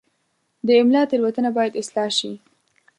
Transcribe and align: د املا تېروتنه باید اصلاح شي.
د 0.65 0.67
املا 0.79 1.01
تېروتنه 1.09 1.49
باید 1.57 1.79
اصلاح 1.81 2.09
شي. 2.17 2.31